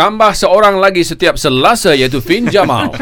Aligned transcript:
Tambah 0.00 0.32
seorang 0.32 0.80
lagi 0.80 1.04
setiap 1.04 1.36
Selasa 1.36 1.92
iaitu 1.92 2.18
Fin 2.18 2.48
Jamal. 2.48 2.88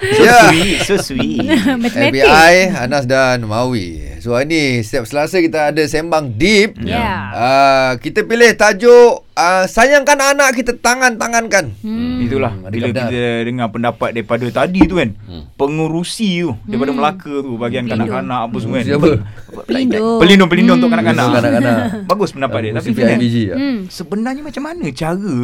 So 0.00 0.24
Ya. 0.24 0.48
sweet, 0.48 0.78
so 0.82 0.94
sweet. 0.98 1.44
Matematik. 1.84 2.18
FBI, 2.18 2.54
Anas 2.74 3.04
dan 3.04 3.44
Mawi. 3.44 4.16
So 4.18 4.32
hari 4.32 4.48
ni 4.48 4.62
setiap 4.80 5.04
Selasa 5.04 5.36
kita 5.38 5.68
ada 5.70 5.82
sembang 5.82 6.32
deep. 6.32 6.80
Ya. 6.80 7.28
Uh, 7.30 7.90
kita 7.98 8.24
pilih 8.24 8.48
tajuk 8.52 9.22
uh, 9.30 9.64
sayangkan 9.66 10.16
anak 10.16 10.56
kita 10.56 10.72
tangan-tangankan. 10.74 11.76
Hmm. 11.78 12.16
Itulah 12.18 12.48
Hmm, 12.50 12.66
bila 12.66 12.88
adik-adik. 12.88 13.06
kita 13.06 13.20
dengar 13.44 13.68
pendapat 13.68 14.08
daripada 14.12 14.46
tadi 14.50 14.80
tu 14.82 14.96
kan. 14.96 15.12
Pengurusi 15.54 16.40
tu 16.40 16.56
daripada 16.64 16.90
Melaka 16.90 17.34
tu 17.38 17.52
bagian 17.54 17.84
Hmm. 17.84 17.92
Pelindung. 17.92 18.08
kanak-kanak 18.10 18.40
apa 18.42 18.56
semua 18.56 18.74
kan. 18.74 18.84
Siapa? 18.86 19.08
Pelindung. 19.62 20.18
Pelindung-pelindung 20.18 20.76
untuk 20.80 20.90
kanak-kanak. 20.90 21.26
Kanak-kanak. 21.30 21.76
Bagus 22.04 22.30
pendapat 22.32 22.58
dia. 22.58 22.72
Tapi 22.74 22.88
kan, 22.90 23.18
ya. 23.20 23.54
Hmm. 23.54 23.78
sebenarnya 23.86 24.42
macam 24.42 24.62
mana 24.64 24.84
cara 24.90 25.36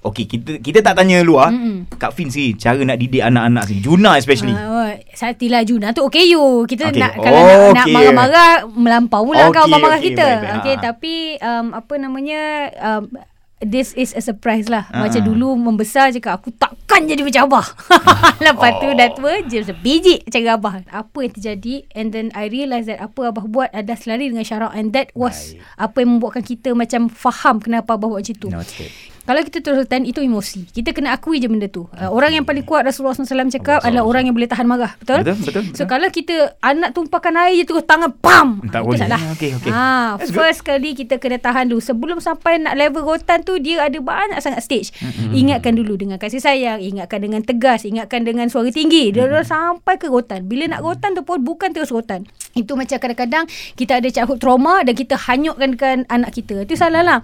Okey, 0.00 0.24
kita 0.24 0.56
kita 0.58 0.80
tak 0.80 0.96
tanya 0.96 1.20
luar. 1.20 1.52
Mm-mm. 1.52 1.84
Kak 1.92 2.10
Fin 2.10 2.26
sini 2.26 2.56
cara 2.56 2.80
nak 2.80 2.96
didik 2.96 3.20
anak-anak 3.20 3.68
sini. 3.68 3.80
Juna 3.80 4.16
especially. 4.16 4.50
Ah, 4.50 4.64
oh, 4.64 4.90
Satilah 5.12 5.60
Juna 5.60 5.92
tu 5.92 6.00
okey 6.02 6.24
you. 6.26 6.64
Kita 6.64 6.88
Okey. 6.88 6.98
nak 6.98 7.12
kalau 7.14 7.36
Oh, 7.36 7.46
nak, 7.68 7.74
nak 7.74 7.84
okey. 7.84 7.92
marah-marah 7.92 8.50
melampau 8.70 9.22
pula 9.22 9.44
Okey, 9.44 9.54
kau 9.54 9.66
marah 9.68 9.94
okey, 9.94 10.06
kita. 10.10 10.24
baik, 10.24 10.40
baik. 10.40 10.56
Okey 10.56 10.74
Ha. 10.74 10.82
tapi 10.82 11.14
um, 11.38 11.66
apa 11.74 11.94
namanya 11.94 12.40
um, 12.80 13.02
this 13.60 13.92
is 13.92 14.10
a 14.10 14.22
surprise 14.22 14.66
lah. 14.66 14.88
Ha. 14.88 15.04
Macam 15.04 15.20
dulu 15.20 15.52
membesar 15.54 16.08
cakap 16.10 16.40
aku 16.40 16.48
takkan 16.50 17.04
jadi 17.04 17.20
macam 17.20 17.52
abah. 17.52 17.66
Lepas 18.40 18.72
tu 18.74 18.88
Oh. 18.88 18.96
dah 18.96 19.08
tua 19.12 19.32
je 19.44 19.60
sebiji 19.60 20.24
cara 20.26 20.56
abah. 20.56 20.80
Apa 20.86 21.18
yang 21.20 21.32
terjadi 21.34 21.84
and 21.92 22.08
then 22.08 22.32
I 22.32 22.48
realise 22.48 22.88
that 22.88 22.98
apa 22.98 23.28
abah 23.28 23.44
buat 23.44 23.68
adalah 23.70 23.94
selari 23.94 24.26
dengan 24.26 24.42
syarak 24.42 24.72
and 24.72 24.90
that 24.90 25.12
was 25.12 25.52
Baik. 25.52 25.60
apa 25.78 25.96
yang 25.98 26.10
membuatkan 26.10 26.40
kita 26.42 26.72
macam 26.72 27.06
faham 27.06 27.60
kenapa 27.60 27.94
abah 27.94 28.08
buat 28.08 28.24
macam 28.24 28.36
tu. 28.38 28.48
Noted. 28.48 29.09
Kalau 29.30 29.46
kita 29.46 29.62
teruskan 29.62 30.02
itu 30.02 30.18
emosi. 30.18 30.66
Kita 30.74 30.90
kena 30.90 31.14
akui 31.14 31.38
je 31.38 31.46
benda 31.46 31.70
tu. 31.70 31.86
Uh, 31.94 32.10
orang 32.10 32.34
yang 32.34 32.42
paling 32.42 32.66
kuat 32.66 32.82
Rasulullah 32.82 33.14
SAW 33.14 33.46
cakap 33.46 33.78
adalah 33.86 34.02
orang 34.02 34.26
yang 34.26 34.34
boleh 34.34 34.50
tahan 34.50 34.66
marah. 34.66 34.98
Betul? 34.98 35.22
Betul, 35.22 35.38
betul, 35.46 35.62
So 35.70 35.70
betul. 35.70 35.86
kalau 35.86 36.08
kita 36.10 36.34
anak 36.58 36.90
tumpahkan 36.98 37.38
air 37.46 37.62
je 37.62 37.64
terus 37.70 37.86
tangan 37.86 38.10
pam. 38.18 38.58
Tak 38.74 38.82
itu 38.82 38.90
boleh. 38.90 38.98
salah. 38.98 39.22
Okey, 39.38 39.54
okey. 39.54 39.70
Ha, 39.70 40.18
That's 40.18 40.34
good. 40.34 40.42
first 40.42 40.66
kali 40.66 40.98
kita 40.98 41.22
kena 41.22 41.38
tahan 41.38 41.70
dulu. 41.70 41.78
Sebelum 41.78 42.18
sampai 42.18 42.58
nak 42.58 42.74
level 42.74 43.06
rotan 43.06 43.46
tu 43.46 43.54
dia 43.62 43.86
ada 43.86 44.02
banyak 44.02 44.42
sangat 44.42 44.66
stage. 44.66 44.90
Mm-hmm. 44.98 45.30
Ingatkan 45.30 45.78
dulu 45.78 45.94
dengan 45.94 46.18
kasih 46.18 46.42
sayang, 46.42 46.82
ingatkan 46.82 47.22
dengan 47.22 47.46
tegas, 47.46 47.86
ingatkan 47.86 48.26
dengan 48.26 48.50
suara 48.50 48.74
tinggi. 48.74 49.14
Dia 49.14 49.30
mm-hmm. 49.30 49.46
sampai 49.46 49.94
ke 49.94 50.10
rotan. 50.10 50.50
Bila 50.50 50.66
nak 50.74 50.82
rotan 50.82 51.14
tu 51.14 51.22
pun 51.22 51.38
bukan 51.38 51.70
terus 51.70 51.94
rotan. 51.94 52.26
Itu 52.58 52.74
macam 52.74 52.98
kadang-kadang 52.98 53.46
kita 53.78 54.02
ada 54.02 54.10
childhood 54.10 54.42
trauma 54.42 54.82
dan 54.82 54.98
kita 54.98 55.14
hanyutkan 55.14 55.78
kan 55.78 56.02
anak 56.10 56.34
kita. 56.34 56.66
Itu 56.66 56.74
salah 56.74 57.06
lah. 57.06 57.18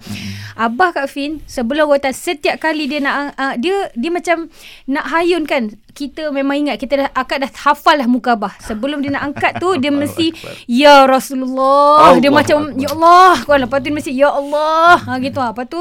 Abah 0.55 0.95
Kak 0.95 1.11
Fin 1.11 1.43
sebelum 1.51 1.91
rotan 1.97 2.13
setiap 2.13 2.61
kali 2.61 2.85
dia 2.85 3.01
nak 3.01 3.33
uh, 3.35 3.57
dia 3.57 3.89
dia 3.97 4.13
macam 4.13 4.53
nak 4.85 5.05
hayun 5.09 5.49
kan 5.49 5.73
kita 5.97 6.29
memang 6.29 6.53
ingat 6.59 6.77
kita 6.77 6.93
dah 6.95 7.09
akak 7.11 7.41
dah 7.41 7.49
hafal 7.65 7.97
lah 7.97 8.05
muka 8.05 8.37
abah. 8.37 8.53
Sebelum 8.61 9.01
dia 9.01 9.09
nak 9.09 9.33
angkat 9.33 9.57
tu 9.57 9.73
dia 9.75 9.89
mesti 10.05 10.29
ya 10.69 11.09
Rasulullah. 11.09 12.13
dia 12.15 12.29
Allah 12.29 12.37
macam 12.37 12.57
Akbar. 12.63 12.77
ya 12.77 12.87
Allah. 12.93 13.33
Kan 13.41 13.57
lepas 13.59 13.77
tu 13.77 13.83
dia 13.83 13.93
mesti 13.93 14.11
ya 14.13 14.29
Allah. 14.29 14.95
Ha 14.99 15.17
gitu 15.17 15.39
ah. 15.39 15.49
Lepas 15.49 15.65
tu 15.65 15.79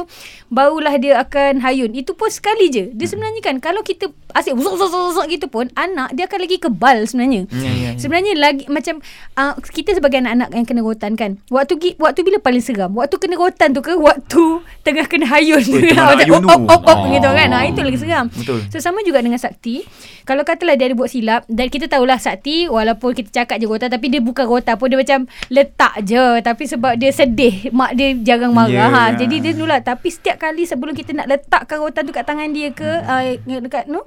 barulah 0.48 0.94
dia 0.97 1.20
akan 1.20 1.61
hayun. 1.61 1.92
Itu 1.92 2.14
pun 2.14 2.28
sekali 2.28 2.69
je. 2.69 2.89
Dia 2.91 3.06
sebenarnya 3.06 3.41
kan 3.41 3.61
kalau 3.61 3.81
kita 3.81 4.09
asyik 4.33 4.56
zuk 4.56 4.75
zuk 4.75 4.89
zuk 4.89 5.11
zuk 5.14 5.27
gitu 5.27 5.47
pun 5.47 5.69
anak 5.75 6.12
dia 6.12 6.25
akan 6.25 6.39
lagi 6.41 6.56
kebal 6.56 7.05
sebenarnya. 7.05 7.44
Ya, 7.48 7.61
ya, 7.61 7.72
ya. 7.75 7.91
Sebenarnya 7.97 8.33
lagi 8.34 8.64
macam 8.69 9.05
uh, 9.34 9.53
kita 9.61 9.92
sebagai 9.92 10.19
anak-anak 10.19 10.48
yang 10.50 10.64
kena 10.64 10.81
rotan 10.81 11.12
kan. 11.14 11.37
Waktu 11.48 11.77
waktu 11.97 12.20
bila 12.22 12.39
paling 12.39 12.61
seram? 12.61 12.92
Waktu 12.92 13.17
kena 13.17 13.37
rotan 13.37 13.70
tu 13.70 13.81
ke 13.81 13.92
waktu 13.92 14.44
tengah 14.81 15.05
kena 15.05 15.28
hayun. 15.28 15.61
Oh, 15.61 15.77
tengah 15.77 16.05
Macam 16.14 16.25
hayun 16.25 16.41
op, 16.41 16.47
op, 16.47 16.56
tu. 16.56 16.72
op, 16.72 16.83
op, 16.84 16.94
Oh. 16.97 17.12
gitu 17.12 17.28
kan. 17.28 17.48
Ha, 17.50 17.69
itu 17.69 17.81
lagi 17.81 17.98
seram. 17.98 18.27
Betul. 18.31 18.64
So 18.69 18.81
sama 18.81 19.05
juga 19.05 19.20
dengan 19.20 19.37
Sakti. 19.37 19.84
Kalau 20.25 20.43
katalah 20.43 20.75
dia 20.75 20.91
ada 20.91 20.97
buat 20.99 21.11
silap 21.11 21.47
dan 21.47 21.67
kita 21.71 21.87
tahulah 21.87 22.19
Sakti 22.19 22.67
walaupun 22.67 23.15
kita 23.15 23.43
cakap 23.43 23.62
je 23.62 23.67
rotan 23.71 23.91
tapi 23.93 24.11
dia 24.11 24.21
bukan 24.22 24.47
rotan 24.47 24.75
pun 24.75 24.91
dia 24.91 24.99
macam 24.99 25.31
letak 25.49 25.94
je 26.03 26.41
tapi 26.43 26.65
sebab 26.67 26.99
dia 26.99 27.11
sedih 27.15 27.71
mak 27.71 27.94
dia 27.94 28.15
jarang 28.22 28.53
marah 28.53 28.75
Yeah. 28.77 28.93
ha. 28.93 29.15
Jadi 29.16 29.41
dia 29.41 29.53
dululah 29.56 29.81
tapi 29.81 30.12
setiap 30.12 30.37
kali 30.37 30.69
sebelum 30.69 30.93
kita 30.93 31.16
nak 31.16 31.31
letakkan 31.31 31.81
rotan 31.81 32.05
tu 32.05 32.12
kat 32.12 32.28
tangan 32.28 32.50
dia 32.53 32.69
ke 32.75 32.84
uh, 32.84 33.39
dekat 33.41 33.89
tu 33.89 34.03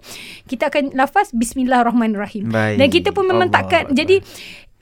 kita 0.46 0.70
akan 0.70 0.94
lafaz 0.94 1.34
bismillahirrahmanirrahim. 1.34 2.52
Baik. 2.54 2.78
Dan 2.78 2.88
kita 2.92 3.09
pun 3.16 3.26
memang 3.26 3.50
Allah 3.50 3.58
takkan 3.66 3.84
jadi 3.96 4.22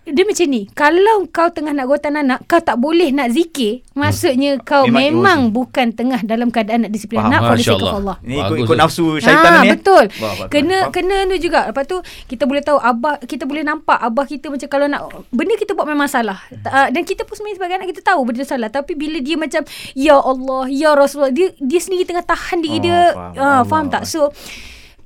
dia 0.08 0.24
macam 0.24 0.46
ni 0.48 0.62
Kalau 0.72 1.28
kau 1.28 1.48
tengah 1.50 1.72
nak 1.72 1.86
rotan 1.86 2.16
anak 2.16 2.40
Kau 2.46 2.58
tak 2.58 2.76
boleh 2.76 3.12
nak 3.12 3.28
zikir 3.30 3.84
Maksudnya 3.92 4.56
kau 4.60 4.86
Memang 4.86 5.04
memang, 5.18 5.40
bukan 5.50 5.92
tengah 5.92 6.22
Dalam 6.22 6.48
keadaan 6.48 6.84
nak 6.84 6.92
disiplin 6.92 7.20
Faham. 7.20 7.30
anak 7.30 7.42
for 7.42 7.56
the 7.56 7.66
sake 7.66 7.82
of 7.82 7.98
Allah. 7.98 8.18
Ni 8.22 8.36
ikut, 8.38 8.58
ikut 8.62 8.78
nafsu 8.78 9.06
syaitan 9.18 9.52
ha, 9.52 9.60
ni. 9.60 9.68
eh. 9.68 9.72
betul. 9.74 10.04
Kena 10.48 10.78
kena 10.90 11.26
tu 11.26 11.38
juga. 11.40 11.68
Lepas 11.68 11.84
tu 11.84 11.98
kita 12.26 12.44
boleh 12.44 12.62
tahu 12.62 12.78
abah 12.78 13.20
kita 13.22 13.44
boleh 13.44 13.62
nampak 13.62 13.98
abah 13.98 14.24
kita 14.24 14.48
macam 14.48 14.68
kalau 14.68 14.86
nak 14.86 15.02
benda 15.30 15.54
kita 15.56 15.74
buat 15.74 15.84
memang 15.84 16.06
salah. 16.06 16.40
Uh, 16.64 16.88
dan 16.88 17.02
kita 17.02 17.24
pun 17.24 17.34
sebenarnya 17.34 17.58
sebagai 17.58 17.76
anak 17.76 17.90
kita 17.90 18.02
tahu 18.04 18.22
benda 18.24 18.44
salah 18.44 18.70
tapi 18.70 18.94
bila 18.94 19.18
dia 19.18 19.36
macam 19.36 19.62
ya 19.94 20.16
Allah, 20.16 20.64
ya 20.68 20.94
Rasulullah 20.94 21.30
dia 21.30 21.52
dia 21.58 21.80
sendiri 21.80 22.06
tengah 22.06 22.24
tahan 22.24 22.60
diri 22.60 22.78
Oh, 22.78 22.84
dia. 22.84 23.00
faham. 23.12 23.34
Ah, 23.36 23.62
faham 23.64 23.86
tak? 23.88 24.04
So 24.04 24.30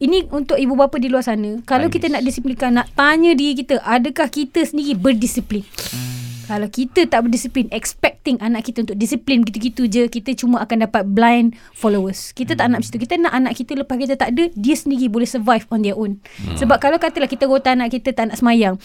ini 0.01 0.25
untuk 0.33 0.57
ibu 0.57 0.73
bapa 0.73 0.97
di 0.97 1.07
luar 1.07 1.21
sana. 1.21 1.61
Kalau 1.69 1.87
Ais. 1.87 1.93
kita 1.93 2.09
nak 2.09 2.25
disiplinkan, 2.25 2.73
nak 2.73 2.89
tanya 2.97 3.37
diri 3.37 3.53
kita, 3.53 3.77
adakah 3.85 4.27
kita 4.33 4.65
sendiri 4.65 4.97
berdisiplin? 4.97 5.61
Kalau 6.51 6.67
kita 6.67 7.07
tak 7.07 7.23
berdisiplin 7.23 7.71
Expecting 7.71 8.35
anak 8.43 8.67
kita 8.67 8.83
untuk 8.83 8.99
disiplin 8.99 9.47
Gitu-gitu 9.47 9.87
je 9.87 10.11
Kita 10.11 10.35
cuma 10.35 10.59
akan 10.59 10.83
dapat 10.83 11.07
blind 11.07 11.55
followers. 11.71 12.35
Kita 12.35 12.59
tak 12.59 12.67
nak 12.67 12.83
macam 12.83 12.91
tu. 12.91 12.99
Kita 12.99 13.15
nak 13.15 13.31
anak 13.31 13.55
kita 13.55 13.79
Lepas 13.79 13.95
kita 13.95 14.19
tak 14.19 14.35
ada 14.35 14.51
Dia 14.51 14.75
sendiri 14.75 15.07
boleh 15.07 15.23
survive 15.23 15.63
on 15.71 15.79
their 15.79 15.95
own. 15.95 16.19
Hmm. 16.43 16.59
Sebab 16.59 16.83
kalau 16.83 16.99
katalah 16.99 17.31
Kita 17.31 17.47
rotan 17.47 17.79
anak 17.79 17.95
kita 17.95 18.11
Tak 18.11 18.35
nak 18.35 18.37
semayang 18.43 18.75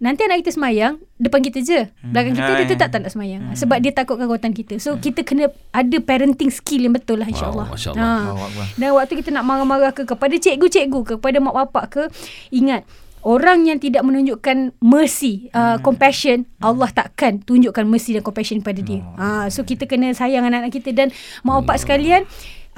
Nanti 0.00 0.24
anak 0.24 0.40
kita 0.40 0.56
semayang 0.56 0.96
Depan 1.20 1.44
kita 1.44 1.60
je. 1.60 1.84
Belakang 2.00 2.32
kita 2.32 2.48
Hmm. 2.50 2.58
Dia 2.64 2.66
tetap 2.72 2.88
tak 2.88 3.04
nak 3.04 3.12
semayang. 3.12 3.52
Sebab 3.52 3.76
dia 3.84 3.92
takutkan 3.92 4.24
rotan 4.24 4.56
kita. 4.56 4.80
So 4.80 4.96
kita 4.96 5.20
kena 5.20 5.52
Ada 5.76 6.00
parenting 6.00 6.48
skill 6.48 6.88
yang 6.88 6.96
betul 6.96 7.20
lah 7.20 7.28
InsyaAllah. 7.28 7.68
Wow, 7.68 7.76
Masya 7.76 7.90
Allah. 7.92 8.48
Akbar. 8.48 8.66
Dan 8.80 8.88
waktu 8.96 9.14
kita 9.20 9.28
nak 9.28 9.44
marah-marah 9.44 9.92
ke 9.92 10.08
Kepada 10.08 10.32
cikgu-cikgu 10.40 11.00
ke 11.04 11.12
Kepada 11.20 11.36
mak 11.44 11.52
bapak 11.52 11.84
ke 11.92 12.02
Ingat 12.48 12.88
Orang 13.20 13.68
yang 13.68 13.76
tidak 13.76 14.00
menunjukkan 14.00 14.80
mercy, 14.80 15.52
uh, 15.52 15.76
compassion, 15.84 16.48
Allah 16.64 16.88
takkan 16.88 17.44
tunjukkan 17.44 17.84
mercy 17.84 18.16
dan 18.16 18.24
compassion 18.24 18.64
pada 18.64 18.80
dia. 18.80 19.04
Ah, 19.20 19.44
so 19.52 19.60
kita 19.60 19.84
kena 19.84 20.16
sayang 20.16 20.48
anak-anak 20.48 20.72
kita 20.72 20.96
dan 20.96 21.12
mak 21.44 21.68
bapak 21.68 21.84
sekalian, 21.84 22.24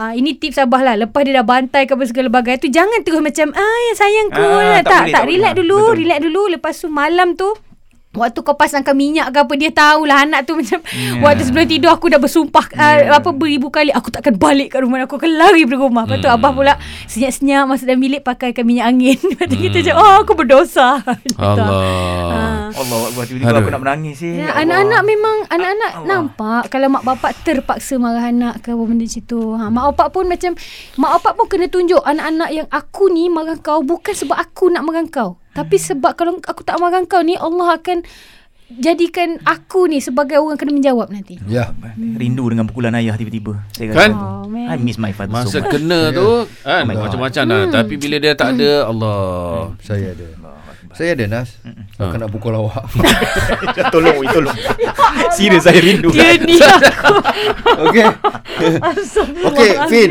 uh, 0.02 0.10
ini 0.10 0.34
tips 0.34 0.58
Abah 0.58 0.82
lah. 0.82 0.94
Lepas 0.98 1.22
dia 1.22 1.38
dah 1.38 1.46
bantai 1.46 1.86
ke 1.86 1.94
apa 1.94 2.02
segala 2.10 2.26
bagai 2.26 2.58
tu, 2.58 2.66
jangan 2.66 3.06
terus 3.06 3.22
macam, 3.22 3.54
ah 3.54 3.78
ya 3.86 3.92
sayangku. 3.94 4.42
Ah, 4.42 4.82
tak, 4.82 4.82
tak 4.82 4.82
tak, 4.82 4.82
boleh, 4.82 5.14
tak 5.14 5.24
relax 5.30 5.52
boleh. 5.54 5.60
dulu, 5.62 5.78
Betul. 5.78 5.94
relax 6.02 6.18
dulu. 6.26 6.42
Lepas 6.50 6.74
tu 6.82 6.86
malam 6.90 7.28
tu, 7.38 7.48
Waktu 8.12 8.38
kau 8.44 8.52
pasangkan 8.52 8.92
minyak 8.92 9.32
ke 9.32 9.40
apa 9.40 9.52
Dia 9.56 9.72
tahulah 9.72 10.28
anak 10.28 10.44
tu 10.44 10.52
macam 10.52 10.84
yeah. 10.92 11.24
Waktu 11.24 11.48
sebelum 11.48 11.64
tidur 11.64 11.96
Aku 11.96 12.12
dah 12.12 12.20
bersumpah 12.20 12.68
yeah. 12.76 13.08
uh, 13.08 13.16
Apa 13.16 13.32
beribu 13.32 13.72
kali 13.72 13.88
Aku 13.88 14.12
takkan 14.12 14.36
balik 14.36 14.76
kat 14.76 14.84
rumah 14.84 15.00
Aku 15.08 15.16
akan 15.16 15.32
lari 15.32 15.64
dari 15.64 15.80
rumah 15.80 16.04
Lepas 16.04 16.20
tu 16.20 16.28
Hmm. 16.28 16.36
Abah 16.36 16.52
pula 16.52 16.74
Senyap-senyap 17.08 17.64
Masuk 17.64 17.88
dalam 17.88 18.04
bilik 18.04 18.20
Pakaikan 18.20 18.68
minyak 18.68 18.84
angin 18.92 19.16
Lepas 19.32 19.46
tu 19.48 19.56
kita 19.56 19.80
macam 19.80 19.94
Oh 19.96 20.12
aku 20.22 20.32
berdosa. 20.34 21.00
Allah. 21.38 21.68
Ah. 21.68 22.68
Allah 22.72 22.98
Akbar. 23.08 23.24
Tiba-tiba 23.28 23.48
Aduh. 23.52 23.60
aku 23.62 23.70
nak 23.70 23.82
menangis 23.84 24.18
eh. 24.24 24.42
Ya, 24.42 24.50
Allah. 24.50 24.62
anak-anak 24.64 25.02
memang 25.04 25.36
anak-anak 25.48 25.90
Allah. 25.92 26.08
nampak 26.08 26.62
kalau 26.72 26.88
mak 26.88 27.04
bapak 27.04 27.32
terpaksa 27.44 27.94
marah 28.00 28.24
anak 28.28 28.64
ke 28.64 28.72
apa 28.72 28.82
benda 28.82 29.04
macam 29.04 29.22
tu. 29.24 29.40
Ha, 29.54 29.64
mak 29.68 29.84
bapak 29.92 30.08
pun 30.10 30.24
macam 30.26 30.52
mak 30.96 31.10
bapak 31.20 31.32
pun 31.36 31.46
kena 31.50 31.66
tunjuk 31.68 32.02
anak-anak 32.02 32.50
yang 32.50 32.68
aku 32.68 33.12
ni 33.12 33.28
marah 33.28 33.58
kau 33.58 33.80
bukan 33.82 34.14
sebab 34.14 34.36
aku 34.38 34.72
nak 34.72 34.82
marah 34.82 35.04
kau. 35.08 35.41
Tapi 35.52 35.76
sebab 35.76 36.16
kalau 36.16 36.40
aku 36.40 36.64
tak 36.64 36.80
marah 36.80 37.04
kau 37.04 37.20
ni 37.20 37.36
Allah 37.36 37.76
akan 37.76 38.04
jadikan 38.78 39.40
aku 39.42 39.84
ni 39.84 39.98
sebagai 39.98 40.38
orang 40.38 40.56
kena 40.56 40.72
menjawab 40.72 41.08
nanti. 41.08 41.36
Ya. 41.44 41.74
Rindu 41.96 42.46
dengan 42.48 42.64
pukulan 42.64 42.94
ayah 42.94 43.14
tiba-tiba. 43.14 43.60
Saya 43.72 43.92
Kan? 43.92 44.12
rasa. 44.12 44.22
Oh, 44.22 44.44
man. 44.46 44.66
I 44.68 44.76
miss 44.76 44.96
my 44.96 45.10
father 45.10 45.32
Masa 45.32 45.48
so 45.48 45.60
much. 45.60 45.72
kena 45.72 46.08
tu 46.10 46.46
kan 46.62 46.84
Oh 46.84 47.02
macam-macam 47.02 47.42
dah. 47.44 47.62
Tapi 47.72 47.94
bila 47.96 48.16
dia 48.16 48.32
tak 48.32 48.56
ada 48.56 48.86
Allah. 48.86 49.72
Saya 49.80 50.12
ada. 50.12 50.26
Saya 50.92 51.16
ada 51.16 51.24
Nas. 51.24 51.56
Aku 51.96 52.20
nak 52.20 52.28
pukul 52.28 52.52
awak. 52.52 52.84
tolong, 53.96 54.12
oi, 54.20 54.28
tolong. 54.28 54.52
Serius 55.32 55.64
saya 55.64 55.80
rindu. 55.80 56.12
Dia 56.12 56.36
ni 56.36 56.60
aku. 56.60 57.16
Okey. 57.88 58.04
Okey, 59.48 59.70
Fin. 59.88 60.10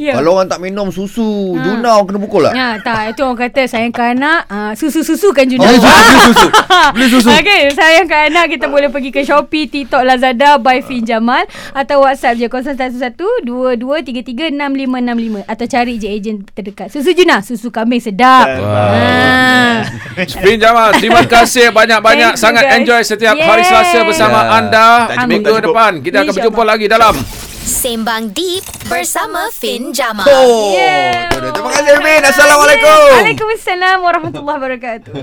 Ya. 0.00 0.16
Kalau 0.16 0.40
orang 0.40 0.48
tak 0.48 0.64
minum 0.64 0.88
susu, 0.88 1.52
Ha. 1.52 1.60
Juna 1.60 2.00
orang 2.00 2.08
kena 2.08 2.18
pukul 2.18 2.48
tak? 2.48 2.54
Ya, 2.56 2.68
tak. 2.80 3.12
Itu 3.12 3.28
orang 3.28 3.44
kata 3.44 3.68
sayangkan 3.68 4.16
anak. 4.16 4.40
Uh, 4.48 4.72
susu-susu 4.72 5.36
kan 5.36 5.44
Juna. 5.44 5.68
Oh, 5.68 5.76
susu, 5.76 5.84
beli 5.84 6.20
susu. 6.24 6.48
Beli 6.96 7.06
susu. 7.12 7.28
Okey, 7.28 7.60
sayangkan 8.02 8.34
anak 8.34 8.50
kita 8.50 8.66
boleh 8.66 8.90
pergi 8.90 9.08
ke 9.08 9.22
Shopee, 9.22 9.64
TikTok, 9.64 10.02
Lazada 10.02 10.58
by 10.58 10.82
Fin 10.82 11.00
Jamal 11.02 11.46
atau 11.70 12.02
WhatsApp 12.02 12.34
je 12.34 12.50
0112336565 12.50 15.46
atau 15.46 15.64
cari 15.64 15.94
je 15.96 16.08
ejen 16.10 16.42
terdekat. 16.44 16.90
Susu 16.90 17.14
Juna, 17.14 17.38
susu 17.40 17.70
kambing 17.70 18.02
sedap. 18.02 18.58
Wow. 18.58 18.58
Ha. 18.58 19.86
Spin 20.26 20.58
Jamal, 20.58 20.98
terima 20.98 21.22
kasih 21.22 21.70
banyak-banyak. 21.70 22.34
Sangat 22.34 22.66
guys. 22.66 22.74
enjoy 22.82 23.00
setiap 23.06 23.38
hari 23.38 23.62
Yes. 23.62 23.70
Selasa 23.70 23.98
bersama 24.02 24.38
Ya. 24.42 24.50
anda. 24.58 24.88
Tak 25.06 25.14
cukup, 25.14 25.30
Minggu 25.30 25.46
tak 25.46 25.54
cukup. 25.54 25.66
depan 25.70 25.92
kita 26.02 26.16
akan 26.18 26.34
berjumpa 26.34 26.62
lagi 26.66 26.86
dalam 26.90 27.14
Sembang 27.62 28.34
Deep 28.34 28.66
bersama 28.90 29.46
Fin 29.54 29.94
Jamal. 29.94 30.26
Oh, 30.26 30.74
Yeah. 30.74 31.30
Terima 31.30 31.70
kasih 31.70 31.94
Fin. 31.94 32.26
Assalamualaikum. 32.26 32.98
Waalaikumsalam 33.14 34.02
warahmatullahi 34.02 34.58
wabarakatuh. 34.58 35.14